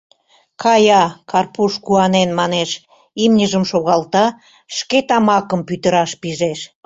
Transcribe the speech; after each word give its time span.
—Кая-а,— 0.61 1.03
Карпуш 1.31 1.73
куанен 1.85 2.29
манеш, 2.39 2.69
имньыжым 3.23 3.63
шогалта, 3.71 4.25
шке 4.77 4.99
тамакым 5.07 5.61
пӱтыраш 5.67 6.11
пижеш. 6.21 6.59